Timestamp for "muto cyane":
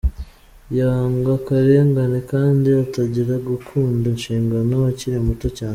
5.27-5.69